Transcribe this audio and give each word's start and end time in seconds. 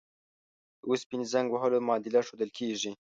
د 0.79 0.81
اوسپنې 0.89 1.25
زنګ 1.33 1.47
وهلو 1.51 1.85
معادله 1.87 2.21
ښودل 2.27 2.49
کیږي. 2.57 2.91